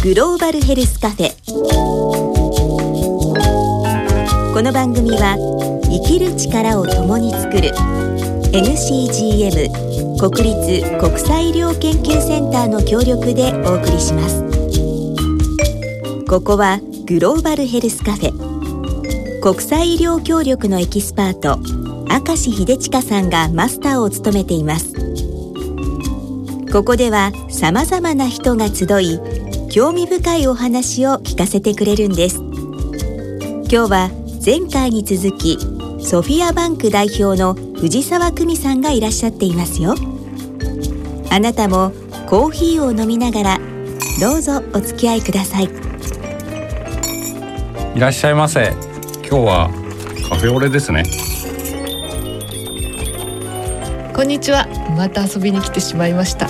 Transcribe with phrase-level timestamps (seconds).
[0.00, 1.32] グローバルヘルスカフェ。
[4.54, 5.36] この番組は
[5.90, 7.70] 生きる力を共に作る
[8.52, 14.44] NCGM 国立国際医療研究センターの協力でお送りします。
[16.28, 19.40] ここはグローバルヘルスカフェ。
[19.42, 21.58] 国際医療協力のエキスパート
[22.08, 24.92] 明石秀親さんがマスターを務めています。
[26.70, 29.37] ここではさまざまな人が集い
[29.70, 32.36] 興味深いお話を聞かせてくれるんです。
[32.36, 34.10] 今日は
[34.44, 35.58] 前回に続き
[36.00, 39.94] ソフィアバンク代表の藤沢久美さんがいらっしゃっていますよ。
[41.30, 41.92] あなたも
[42.26, 43.58] コーヒーを飲みながら
[44.18, 45.64] どうぞお付き合いください。
[47.94, 48.72] いらっしゃいませ。
[49.28, 49.70] 今日は
[50.30, 51.02] カフェオレですね。
[54.14, 54.66] こんにちは。
[54.96, 56.48] また遊びに来てしまいました。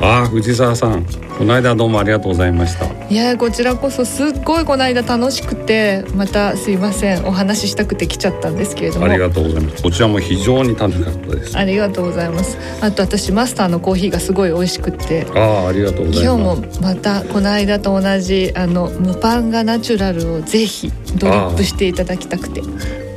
[0.00, 1.04] ああ藤沢さん
[1.38, 2.86] この間どうもありがとうございました。
[3.08, 7.26] いやこちらこそすっごいこの間楽しくてまたすいません。
[7.26, 9.06] お話ししたくて来ちゃったんですけれども。
[9.06, 9.82] ありがとうございます。
[9.82, 11.58] こちらも非常に楽しかったです。
[11.58, 12.56] ありがとうございます。
[12.80, 15.26] あと私マスターのコーヒーがすごい美味しくて。
[15.34, 16.62] ああありがとうござい今ます。
[16.70, 22.62] 日もまたこの間と同じあのムパンガナチュラルをぜひドリップしていただきたくて。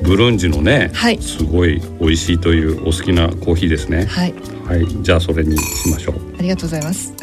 [0.03, 1.21] ブルンジのね、はい。
[1.21, 4.05] すごい美味しいというお好きなコーヒーですね。
[4.05, 4.33] はい。
[4.65, 4.87] はい。
[5.01, 6.15] じゃあそれにしましょう。
[6.39, 7.13] ありがとうございます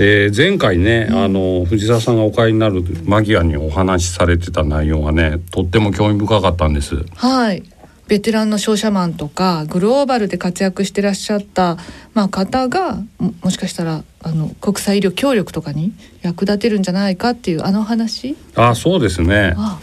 [0.00, 7.04] えー前回ね、あの藤沢さんがお帰りになる間際にお話しされてた内容がねとっても興味深かったんです。
[7.16, 7.64] はい。
[8.06, 11.76] ベテランの商社マンとかグローバルで活躍してらっしゃった、
[12.14, 18.34] まあ、方がももしかしたらあの国際医療協力とかに役立てるんじゃないかっていうあの話？
[18.54, 19.52] あそうですね。
[19.56, 19.78] あ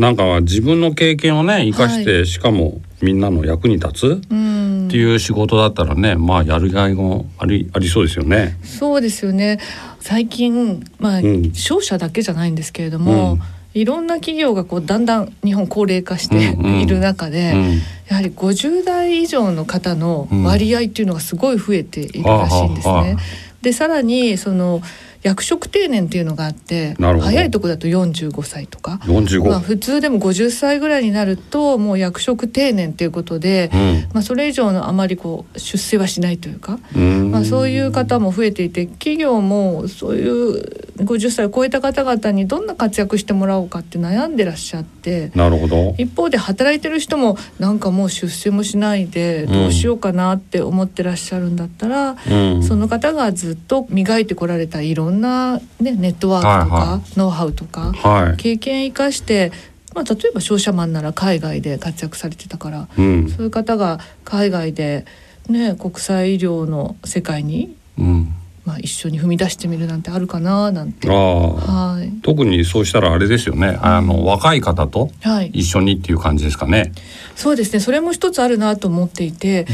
[0.00, 4.86] なんか自分の経験をね生かして、はしかもみんなの役に立つうん。
[4.88, 8.56] っていう仕事だったらねまあやるがいもありありそうですよね。
[8.64, 9.60] そうですよね。
[10.00, 11.52] 最近、まあうん。
[11.52, 13.40] 商社だけじゃないんですけれども、うん。
[13.74, 16.80] いろんな企業がこうだんだん日本高齢化してうんうん。
[16.80, 17.78] いる中で、うん。
[18.08, 22.92] やはり50代以上の方の割合っていうのがすごい増えているらしいんですね。
[22.94, 23.50] はあはあはあ。
[23.60, 24.80] でさらにその
[25.22, 29.00] 役職定年っていうのがあって早いとこだと45歳とか。
[29.04, 34.08] 45、まあ、普通でも50歳ぐらいになるともう役職定年っていうことで、うん。
[34.14, 37.30] まあ、それ以上のあまりこう出世はしないというか、うん。
[37.30, 45.94] まあ、そういう方も増えていて企業もそういう50歳を超えた方々にどんな活躍してもらおうかって悩んでらっしゃってなるほど。
[45.98, 58.36] 一方で働いてる人もなんかもう出世もしないでどうしようかなって思ってらっしゃるんだったら、うんその方がずっと磨いてこられたいろんな、ね、ネットワークとか、はいはノウハウとかはい。
[58.36, 59.52] 経験生かして、
[59.94, 65.06] まあ、例えば商社マンなら海外で活躍されてたからうんそういう方が海外で、
[65.48, 68.34] ね、国際医療の世界に、うん。
[68.64, 71.08] まあ、一緒に踏み出してみるなんてあるかななんて。
[71.08, 73.78] はい、特にそうしたらあれですよね。
[73.80, 76.92] あの若い方とはい、一緒にっていう感じですかね。
[77.36, 79.66] そうですねそれも一つあるなと思っていて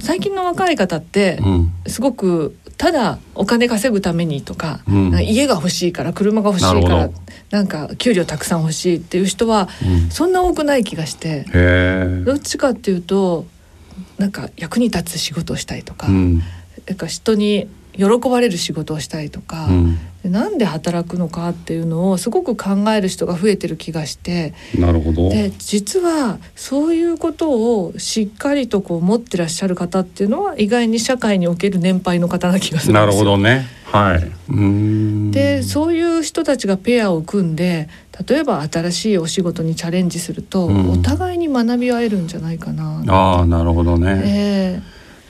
[0.00, 1.52] 最近の若い方ってうん。
[1.52, 1.72] うん。
[1.86, 7.10] すごくただお金稼ぐためにとか、うんか家が欲しいから車が欲しいから
[7.50, 12.22] なんか給料たくさん欲しいっていう人はうんそんな多くない気がしてへえ。
[12.24, 13.46] どっちかっていうと
[14.18, 16.42] なんか役に立つ仕事をしたいとか,、うん。
[16.88, 19.98] なんか人に喜ばれる仕事をしたいとか、うん。
[20.22, 25.28] でなんで働くのかっていうのをすごく考える人が増えてる気がしてなるほど。
[25.28, 33.00] で実はそういうことをしっかりとこう持ってらっしゃる方っていうのは意外に社会における年配の方な気がするんですよ。
[33.00, 33.66] なるほどね。
[33.84, 34.18] はい。
[34.18, 35.30] う。
[35.32, 37.88] でそういう人たちがペアを組んで
[38.26, 43.02] 例えば新しいお仕事にチャレンジすると、うんお互いに学び合えるんじゃないかな。
[43.08, 44.22] ああなるほどね。
[44.24, 44.80] え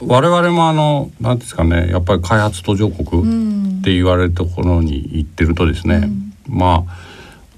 [0.06, 6.32] 我々もあのなんですかねやっぱり開発途上え国っうんて言われるところに行ってるとですね、うん。
[6.46, 6.96] まあ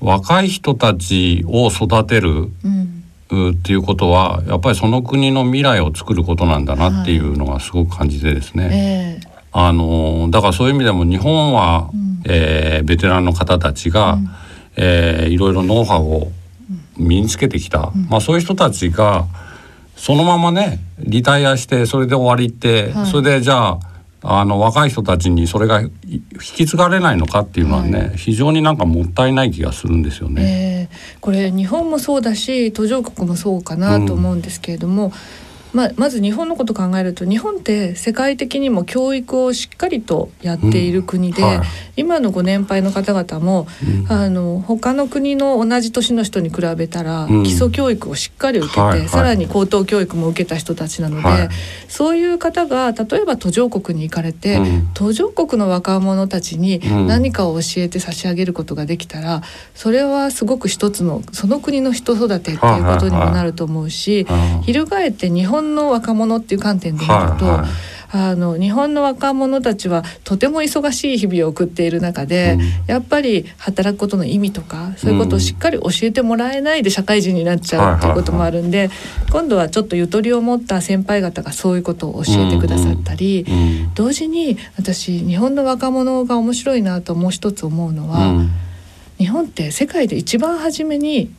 [0.01, 3.05] 若い人たちを育てるうん。
[3.31, 9.31] うっていうことはやっぱりその国の未来を作ることなんだなっていうのがすごく感じてですね、ええ。
[9.51, 12.23] あのだからそういう意味でも日本は、うん。
[12.27, 14.29] えーベテランの方たちが、うん。
[14.77, 16.33] えーいろいろノウハウを
[16.97, 19.27] 身につけてきた、まあ、そういう人たちが
[19.97, 23.07] そのままねリタイアしてそれで終わりって、はい。
[23.07, 23.81] それでじゃあ
[24.27, 30.89] あの若い人たちにそれがい引き継がれないのかっていうのはね、非常になんかもったいない気がするんですよね。
[30.89, 31.17] ええ。
[31.21, 35.13] これ日本もそうだし途上国もそうかなと思うんですけれども、
[35.75, 41.67] まあ、まず日本のことを考えると日本って世界的にも教育をしっかりとやっている国で、うんはい。
[41.97, 44.13] 今のご年配の方々も、うん。
[44.13, 47.43] あの他の国の同じ年の人に比べたら、うん。
[47.43, 49.09] 基礎教育をしっかり受けて、はいはい。
[49.09, 51.49] さらに高等教育も受けた人たちなので、はい。
[51.89, 54.89] そういう方が例えば途上国に行かれて、うん。
[54.95, 57.07] 途上国の若者たちにうん。
[57.09, 59.43] 何かを教えて差し上げることができたら、
[59.75, 67.69] それはすごく一つのその国の人育てっていうことにもなると思うし、あ翻って日本の若者っていう観点で見ると、はいはい。
[68.17, 72.63] あの日本の若者たちはとても忙しい日々を送っている中で、うん。
[72.87, 78.89] やっぱり働くことの意味とかそういうことをしっかり教えてもらえないで社会人になっちゃうっていうこともあるんで、
[79.33, 83.45] 今度はちょっとゆとりを持った先輩方がそういうことを教えてくださったり。
[83.49, 83.95] うん。
[83.95, 88.51] 同時に私日本の若者が面白いなともう一つ思うのは、うん。
[89.19, 91.33] 日本って世界で一番初めに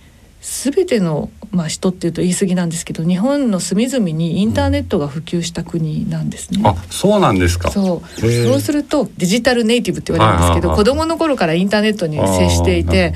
[0.45, 6.61] 全ての、まあ、人っていうと言い過ぎなんですけど日本の隅々にインターネットが普及した国なんですね。
[6.63, 7.71] あそうなんですか。
[7.71, 8.19] そう。
[8.19, 13.15] そうするとデジタルネイティブって言われるんですけど、はいはいはい子供の頃からインターネットに接していて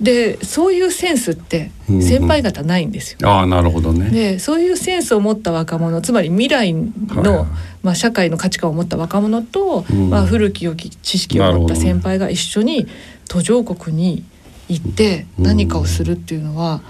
[0.00, 2.02] でそういうセンスってうんうん。
[2.02, 3.26] 先輩方ないんですよ。
[3.26, 4.10] ああなるほどね。
[4.10, 7.46] でそういうセンスを持った若者つまり未来の、はい
[7.82, 12.86] まあ、社会の価値観を持った若者と、うんまあ、古き良き知識を持った先輩が一緒に
[13.28, 14.24] 途上国に
[14.68, 16.80] 行ってうん何かをするっていうのは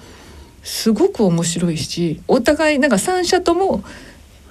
[0.62, 3.84] すごく面白いしお互いなんか三者とも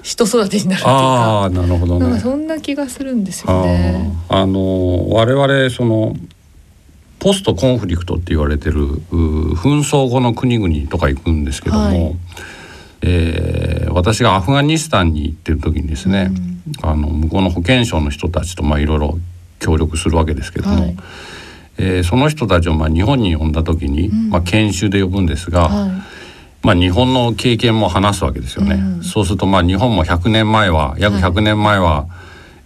[0.02, 4.12] 人育てになるっていうあかあなるほどんかそんな気がするんですよね。
[4.30, 6.16] あの我々その
[7.18, 12.16] ポストコンフリクトって言われてるう紛争後の国々とか行くんですけども、はい。
[13.02, 16.30] えー私がアフガニスタンに行ってる時にですね、
[16.84, 19.18] あの向こうの保健省の人たちとまあいろいろ
[19.60, 20.98] 協力するわけですけども、はい
[21.78, 24.30] えーその人たちをまあ日本に呼んだ時に、ん。
[24.30, 25.92] まあ、研修で呼ぶんですが、はい。
[26.64, 28.76] まあ、日本の経験も話すわけですよね。
[28.76, 29.04] うん。
[29.04, 32.08] そうするとまあ日本も100年前は約100年前は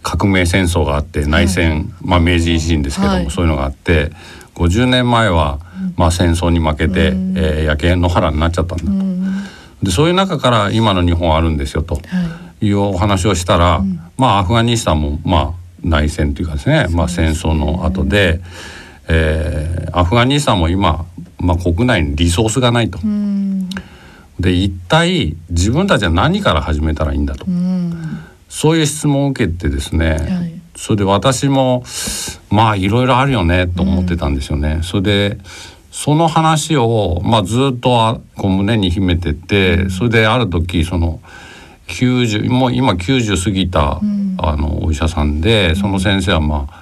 [0.02, 3.30] 革命戦争があって内戦、まあ、明治維新ですけども、はい。
[3.30, 4.10] そういうのがあって
[4.54, 5.58] 50年前は
[5.96, 7.34] まあ戦争に負けて、うん。
[7.36, 8.90] えー焼け野原になっちゃったんだと。
[8.90, 9.44] うん。
[9.82, 11.96] でそういう中から今の日本はあるんですよと。
[11.96, 12.66] はい。
[12.66, 13.82] いうお話をしたら、
[14.18, 15.52] まあアフガニスタンもまあ
[15.82, 16.88] 内戦というかですね。
[16.90, 18.40] まあ、戦争の後で、
[19.10, 21.04] えーアフガニスタンも今、
[21.38, 22.98] まあ、国内にリソースがないと。
[23.02, 23.68] うん。
[24.38, 27.92] で一体自分たちは何から始めたらいいんだと、うん。
[28.48, 30.60] そういう質問を受けてですね、はい。
[30.74, 31.84] それで私も
[32.50, 34.80] まあいろいろあるよねと思ってたんですよね。
[34.82, 35.38] それで
[35.90, 41.20] その話を、まあ、ずっとあこう胸に秘めてて、それである時その
[41.88, 44.36] 90もう今90過ぎた、ん。
[44.38, 46.79] あのお医者さんでその先生はまあ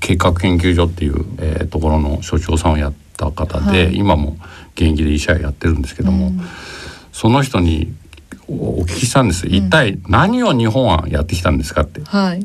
[0.00, 3.96] 計画研究所っていう、えーところの所長さんをやった方で、はい。
[3.96, 4.36] 今も
[4.74, 6.40] 現役で医者やってるんですけども、うん。
[7.12, 7.92] その人に
[8.48, 9.46] おお聞きしたんです。
[9.46, 12.02] 一体何を日本はやってきたんですかって。
[12.04, 12.44] はい。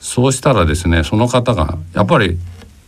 [0.00, 2.38] そうしたらですねその方がやっぱり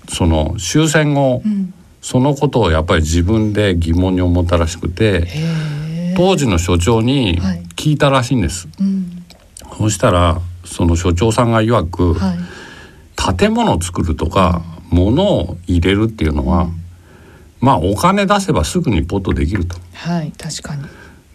[0.08, 1.72] その終戦後、うん。
[2.00, 5.26] そのことをやっぱり自分で疑問に思ったらしくて
[6.18, 7.62] 当時の所長にはい。
[7.76, 8.68] 聞いたらしいんです。
[8.80, 9.24] うん。
[9.76, 12.38] そしたらその所長さんが曰く、はい
[13.16, 16.68] 建物を作るとか物を入れるっていうのは、
[17.60, 19.76] まあお金出せばすぐにポッとできると。
[19.94, 20.84] はい確かに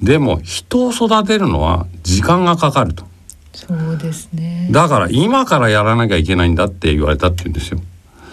[0.02, 3.06] でも人を育てるのは時間がかかると。
[3.54, 7.80] そうですねだから今からやらなきゃいけないんだって言われたって言うんですよ。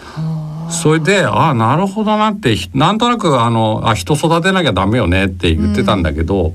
[0.05, 6.53] はあそれでああなるほどなってひなんとなくあのあ人育てなきゃダメよねって言ってたんだけど、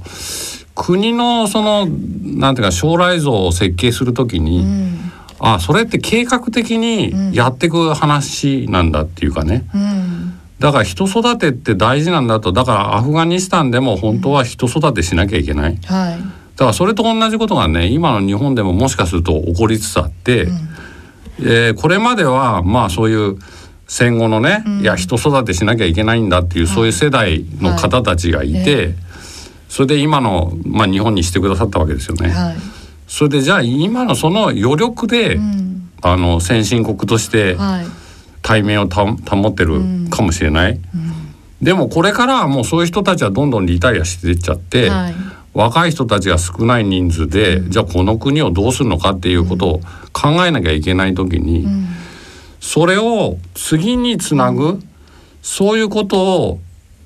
[0.75, 5.11] 国のそのなんていうか将来像を設計するときに、うん
[5.43, 10.39] あそれって計画的にやっていく話なんだっていうかね、うん。
[10.59, 12.53] だから人育てって大事なんだと。
[12.53, 15.77] だからアフガニスタンでも本当は人育てしなきゃいけない。
[15.85, 16.19] はい。
[16.19, 20.47] だからそれと同じことがね今の日本でももしかすると起こりつつあって、
[21.39, 23.39] えーこれまではまあそういう
[23.87, 28.95] 戦後のね、いや人育てしなきゃいけないんだっていう、そういう世代の方たちがいて、はい。
[29.67, 32.33] それで今の、まあ、日本にしてくださったわけですよね。
[33.11, 35.91] はいそれでじゃあ今のその余力で、うん。
[36.03, 37.85] あの先進国としてはい。
[38.41, 40.79] 対面をた保ってるかもしれない。
[41.61, 45.13] でもこれからはもうそういう人たちはどんどんリタイアしていっちゃって、はい。
[45.53, 51.87] 若い人たちが少ない人数で、じゃあこの国をどうするのかっていうことを考えなきゃいけない時に、うん。
[52.61, 54.79] それを次につなぐ、
[55.43, 56.59] そういうことを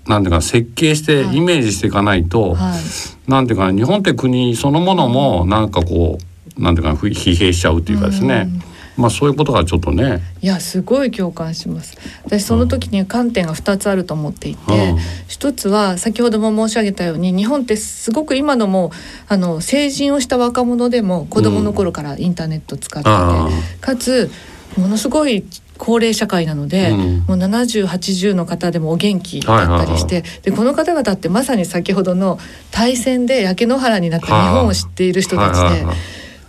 [0.07, 1.37] なんていうか設計してはい。
[1.37, 3.29] イメージしていかないと、はい。
[3.29, 6.19] なんていうかな日本って国そのものもなんかこ
[6.57, 8.47] うなんていうか疲弊しちゃうっていうかですね、
[8.97, 10.21] まあそういうことがちょっとね。
[10.41, 11.97] いやすごい共感します。
[12.23, 14.97] 私その時に観点が2つあると思っていて、うん。
[15.27, 18.91] 一つは先ほども申し上げたように日本ってすごく今のも
[19.27, 23.49] あの成人をした若者でも子供の頃からインターネット使っていて、あ
[23.81, 24.29] かつ
[24.77, 25.43] ものすごい
[25.77, 32.39] 高齢社会なので、うんもう7080の方でもお元気だったりして、でこの方々ってまさに先ほどの
[32.71, 35.59] 大戦で焼け野原になった日本を知っている人たちで。
[35.59, 35.95] はいはいはい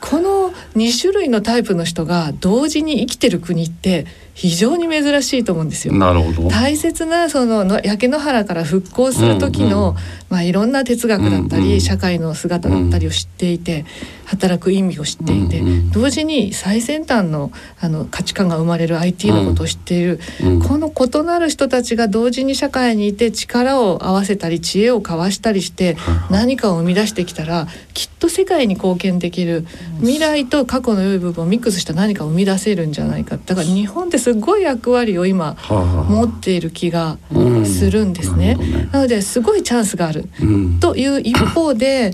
[0.01, 5.95] この2種類のタイプの人が同時に生きてる国って非常に珍しいと思うんですよ。
[5.95, 6.49] なるほど。
[6.49, 9.95] 大切なそのの焼け野原から復興する時の、うんうん
[10.29, 13.85] まあ、いろんな哲学だったり、うんうん社会の姿だったりを知っていて、
[14.25, 25.97] 働く意味を知っていて、うんうん同時に最先端のあの価値観が生まれる IT のことを知っている、うんこの異なる人たちが同時に社会にいて力を合わせたり知恵を交わしたりして
[26.31, 29.67] 何かを生み出してきたらきっと世界に貢献できる
[30.01, 33.39] 未来と過去の良い部分をミックスした何かを生み出せるんじゃないか。
[33.45, 37.67] だから日本ってすごい役割を今はあはあ持っている気がうん。
[37.67, 38.55] するんですね。
[38.55, 38.89] なるほどね。
[38.93, 40.29] なのですごいチャンスがある。
[40.41, 40.81] うん。
[40.81, 42.13] という一方で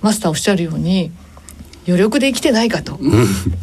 [0.00, 1.10] マスターおっしゃるように
[1.86, 2.98] 余力で生きてないかと。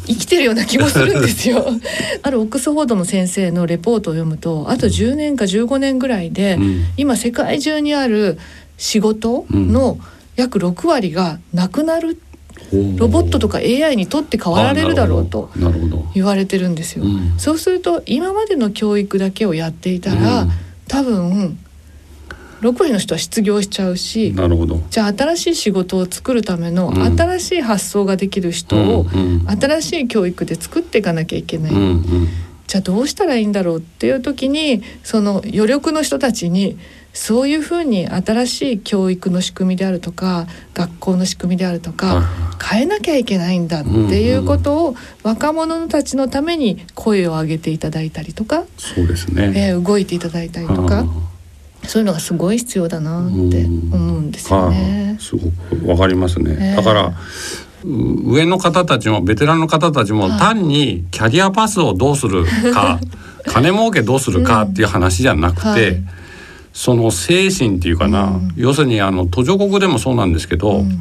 [0.06, 1.66] 生きてるような気もするんですよ。
[2.22, 6.84] あるオックスフォードの先生のレポートを読むとあと10年か15年ぐらいで、うん。
[6.96, 8.38] 今世界中にある
[8.76, 9.98] 仕事の
[10.36, 12.20] 約6割がなくなる
[12.96, 15.50] ロボットとか AI にとって変わられるだろうと
[16.14, 17.04] 言われてるんですよ。
[17.04, 17.34] うん。
[17.38, 20.50] そうすると今までの教育だけをやっていたら、うん。
[20.86, 21.58] 多分
[22.60, 24.80] 6割の人は失業しちゃうしなるほど。
[24.90, 27.18] じゃあ新しい仕事を作るためのうん。
[27.18, 29.06] 新しい発想ができる人を
[29.46, 31.72] 新しい教育で作っていかなきゃいけない。
[31.72, 32.28] うんうん
[32.70, 36.78] じゃあどうしたらいいんだろうっていう時にその余力の人たちに
[37.12, 42.22] そういうふうに新しい教育の仕組みであるとか学校の仕組みであるとはいかは
[42.62, 49.52] 変えなきゃいけないんだっていうことを若者たちのために声を上げていただいたりとか、そうですね。
[49.56, 51.04] えー動いていただいたりとはか
[51.88, 55.20] そういうのがすごい必要だなって思うんですよはねあ。
[55.20, 56.56] すごくわかりますね。
[56.60, 57.14] ええだからう
[57.84, 60.38] 上の方たちもベテランの方たちもはい。
[60.38, 63.00] 単にキャリアパスをどうするか
[63.46, 66.02] 金儲けどうするかっていう話じゃなくて、はい。
[66.72, 68.52] その精神っていうかな、うん。
[68.56, 71.00] 要するにあの途上国でもそうなんですけど、うん。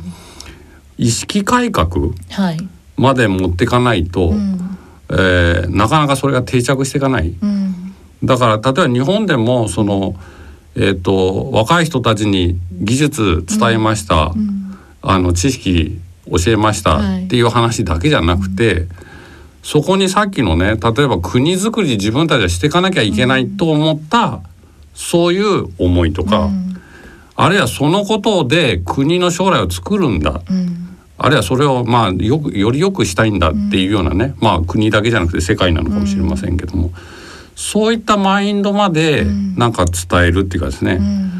[0.97, 1.89] 意識改革
[2.31, 2.67] はい、
[2.97, 4.77] まで持っていかないと、うん。
[5.09, 7.33] えーなかなかそれが定着していかない。
[7.41, 7.93] うん。
[8.23, 10.15] だから例えば日本でもその、
[10.75, 14.77] えー、と若い人たちに技術伝えました、うん。
[15.01, 15.99] あの知識
[16.31, 17.25] 教えましたはい。
[17.25, 18.87] っていう話だけじゃなくて、
[19.63, 24.41] そこにさっきのね例えば国づくり自分たちはしていかなきゃいけないと思った、
[24.93, 26.81] そういう思いとか、うん。
[27.35, 30.97] あるいはそのことで国の将来を作るんだうん。
[31.17, 36.91] あるいはそれをまあよくより良くしたいんだっていうようなね、まあ国だけじゃなくて世界なのかもしれませんけども、
[37.55, 39.55] そういったマインドまでうん。
[39.55, 41.38] なんか伝えるっていうかですね、うん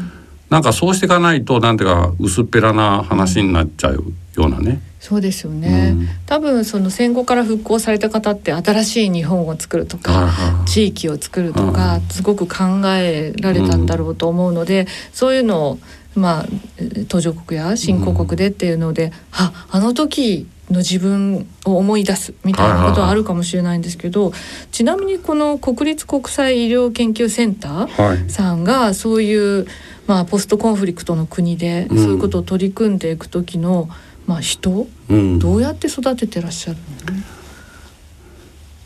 [0.50, 4.04] なんかそうしていかないとなんていうか薄っぺらな話になっちゃう
[4.36, 4.80] ようなね。
[4.98, 6.08] そうですよね、うん。
[6.26, 15.78] 多分その戦後から復興された方って新しい日本を作るとか、はいはい地域を作るとか、すごく考えられたんだろうと思うので、そういうのを
[16.14, 24.32] まあえー途上国や新興国でっていうので、ああの時の自分を思い出すみたいなことはあるかもしれないんですけど、
[24.70, 28.30] ちなみにこの国立国際医療研究センター、はい。
[28.30, 29.66] さんがそういう、
[30.10, 31.96] まあ、ポストコンフリクトの国でうん。
[31.96, 33.88] そういうことを取り組んでいく時の、
[34.26, 36.82] まあ、人うん、どうやって育ててらっしゃるの、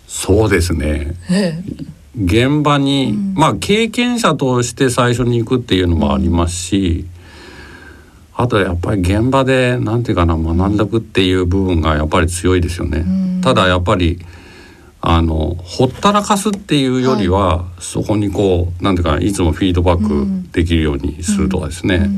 [0.07, 1.15] そうですね。
[1.31, 1.63] え
[2.15, 3.35] 現場に、うん。
[3.35, 7.07] まあ経験者として最初に行くっていうのもありますし、
[8.35, 12.99] あとやっぱり現場でなんていうかな学んだくっていう部分がやっぱり強いですよね。
[12.99, 13.41] うん。
[13.43, 14.19] ただやっぱり
[15.07, 22.11] あのほったらかすっていうよりは、そこにこうなんていうかいつもフィードバックできるようにするとかですね、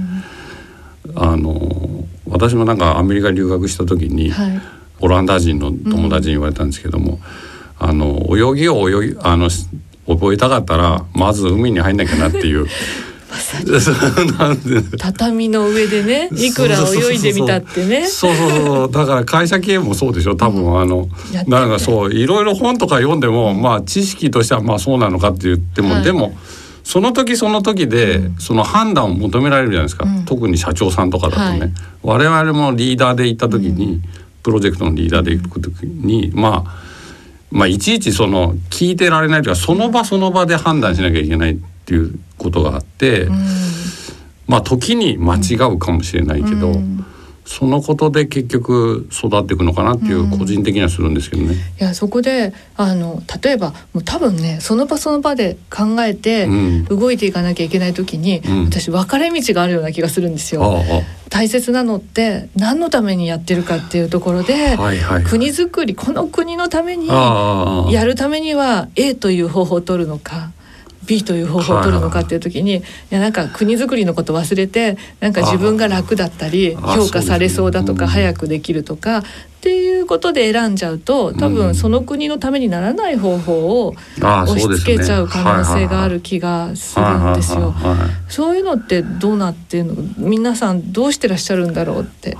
[1.06, 1.20] うん。
[1.20, 4.60] あの私もなんかアメリカに留学した時に、はい。
[5.00, 7.18] オランダ人の友達に言われたんですけども、
[7.76, 9.66] あの泳ぎを泳ぎあのし
[10.06, 12.68] 覚えたかったらまず海に入んなきゃなっていう。
[14.38, 18.06] なんで畳の上でねいくら泳いでみたってね。
[18.06, 18.90] そうそうそう。
[18.90, 21.08] だから会社経営もそうでしょ多分あの、
[21.46, 26.04] なんかそういろいろ本とか読んでもまあ知識としてはまあそうなのかって言っても、はい。
[26.04, 26.36] でも
[26.84, 30.24] その時その時でその判断を求められるじゃないですか、うん。
[30.24, 31.72] 特に社長さんとかだとね、はい。
[32.02, 34.00] 我々もリーダーで行った時に、
[34.44, 36.86] プロジェクトのリーダーで行く時にまあ
[37.50, 41.52] まあいちいちその聞いてられないというかその場その場で判断しなきゃいけない。
[41.52, 41.56] っ
[41.86, 43.46] ていうことがあって、うん。
[44.46, 47.04] まあ時に間違うかもしれないけど、うん。
[47.48, 51.54] そのことで結局育っていくのかなっていう個人的にはするんですけどね。
[51.54, 56.84] いやそこであの例えばもう多分ねその場その場で考えてうん。
[56.86, 58.64] 動いていかなきゃいけない時に、うん。
[58.64, 61.04] 私分かれ道があるような気がするんですああよ。
[61.28, 65.24] 大切なのって何のためにやってるかっていうところで、あはいはい。
[65.24, 67.92] 国づくりこの国のためにああ。
[67.92, 70.50] やるためには A という方法を取るのか
[71.04, 79.22] B という方法を取るのかっていう時に、いやなんか国づくりのこと忘れてなんか自分が楽だったり評価されそうだとか早くできるとかっ
[79.60, 81.54] ていうことで選んじゃうと多うん。
[81.54, 87.70] 分その国のためにならない方法を押し付けちゃう可能性がある気がするんですよ。
[87.70, 89.94] はいはいはいはいそういうのってどうなってんの？
[90.18, 92.36] 皆さんどうしてらっしゃるんだろうって。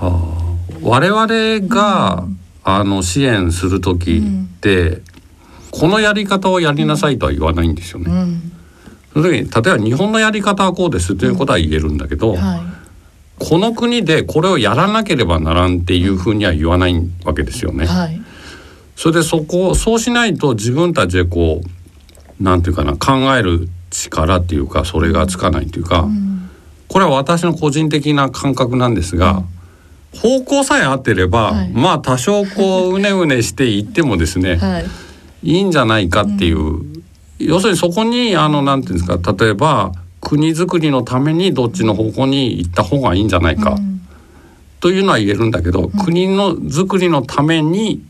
[0.81, 2.25] 我々が、
[2.63, 5.01] あの支援する時って、
[5.71, 8.11] このやり方をやりなさいとは言わないんですよね。
[8.11, 8.51] うん。
[9.13, 12.61] その時に例えば日本のやり方はこうですということは言えるんだけど、はい。
[13.39, 17.85] この国でこれをやらなければならんっていうふうには言わないわけですよね。
[17.85, 18.21] はい。
[18.95, 21.61] それでそこそうしないと自分たちでこ
[22.39, 26.49] うなんていうかな考える力っていうかそれがつかないというか、うん。
[26.87, 29.43] これは私の個人的な感覚なんですが、
[30.15, 31.69] 方向さえ合ってれば、はい。
[31.69, 34.85] まあ多少こううねうねしていってもですね、はい
[35.43, 36.81] いいんじゃないかっていう、
[37.39, 39.91] 要するにそこにあのなんていうんですか例えば
[40.21, 44.01] 国づくりのためにどっちの方向に行った方がいいんじゃないか、うん。
[44.79, 48.03] というのは言えるんだけど、国のづくりのために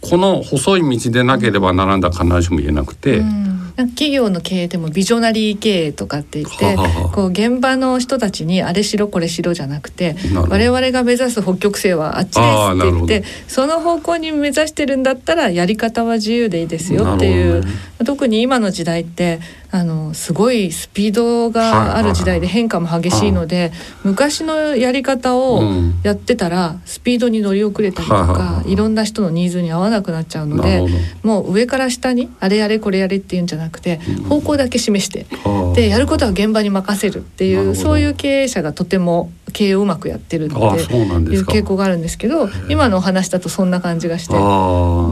[0.00, 6.76] この細い道でなければならんだ必ずしも言えなくて、うん企業の経営でもビジョナリー経営とかって言って
[7.12, 17.70] こう現場の人たちにあれしろこれしろじゃなくて我々が目指す北極星はあっちですって言ってその方向に目指してるんだったらやり方は自由でいいですよっていう、ね。
[18.04, 23.72] 特に今の時代ってあのすごいスピードがある時代で変化も激しいので
[24.02, 25.88] 昔のやり方をうん。
[26.02, 30.86] やってたらスピードに乗り遅れたりとかはいいろんな人のニーズに合わなくなっちゃうので
[31.22, 33.96] もう上から下にあれやれこれやれっていうんじゃなくて
[34.28, 44.34] 方向だけ示してはあでやることは現場に任せるっていうそういう経営者がとても経営をうまくやってるっていう傾向があるんですけど今のお話だとそんな感じがして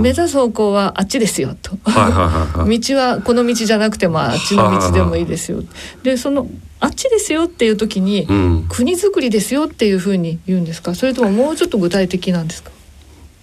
[0.01, 1.77] 目指す方向はあっちですよと。
[1.87, 5.63] 道はこの道じゃなくてもあっちの道でもいいですよ。
[6.03, 6.47] でその
[6.79, 10.95] あっちですよっていう時に、うん、国づくりですよっていうふうに言うんですか？
[10.95, 12.71] それとももうちょっと具体的なんですか？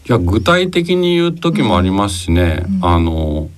[0.07, 3.49] いや具体的に言う時もありますしね、あの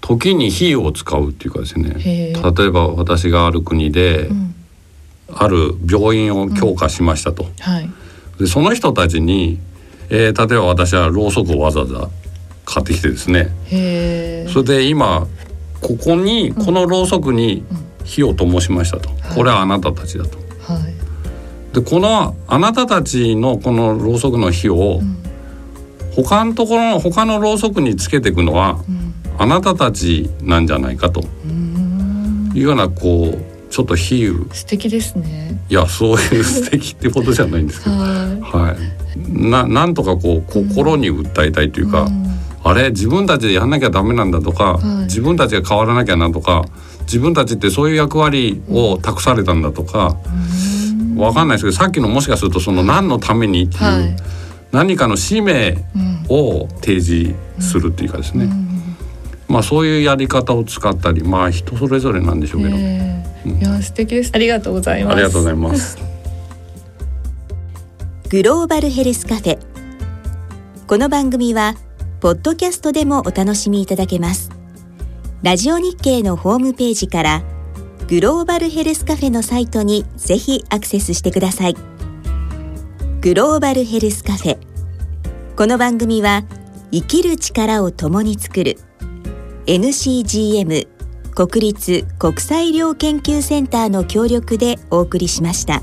[0.00, 1.94] 時に費用を使うっていうかですね。
[2.00, 4.52] 例えば私がある国で、うん。
[5.28, 7.90] ある病院を強化しましたと、はい。
[8.38, 9.58] でその人たちに、
[10.08, 12.08] えー例えば私はろうそくをわざわざ
[12.64, 13.50] 買ってきてですね。
[14.52, 15.26] それで今
[15.80, 17.64] ここにこのろうそくに
[18.04, 20.38] 火を灯しましたと、これはあなたたちだと。
[20.72, 21.74] はい。
[21.74, 25.00] でこのあなたたちのこのろうそくの火を、
[26.14, 28.78] 他のところの他のろうそくにつけていくのは、
[29.38, 31.22] あなたたちなんじゃないかと。
[32.56, 34.52] いうようなこうちょっと比喩。
[34.54, 35.60] 素敵ですね。
[35.68, 38.06] いやそういう 素敵ってことじゃないんですけど、は
[38.40, 42.25] はい、ななんとかこう心に訴えたいというか、うん
[42.68, 45.04] あれ自分たちでやんなきゃダメなんだとか、はい。
[45.04, 46.64] 自分たちが変わらなきゃなとか
[47.02, 50.16] 自分たちってそういう役割を託されたんだとか、
[51.16, 54.16] わかんないですけどさっきのもしかするとその何のためにっていう、はい。
[54.72, 56.16] 何かの使命うん。
[56.28, 58.50] を提示するっていうかですね、
[59.46, 63.24] まあそういうやり方を使ったりまあ人それぞれなんでしょうけど、え。
[63.44, 64.32] ーいや素敵です。
[64.34, 65.12] ありがとうございます。
[65.12, 65.98] ありがとうございます。
[68.28, 69.58] グローバルヘルスカフェ。
[70.88, 71.76] この番組は
[72.26, 74.50] ポッドキャストでもお楽しみいただけます。
[75.44, 77.44] ラジオ日経のホームページから
[78.08, 81.76] グローバルヘルスカフェのサイトにぜひアクセスしてください。
[83.20, 84.58] グローバルヘルスカフェ。
[85.54, 86.42] この番組は
[86.90, 88.76] 生きる力を共に作る
[89.66, 90.88] NCGM
[91.32, 95.80] 国立国際医療研究センターの協力でお送りしました。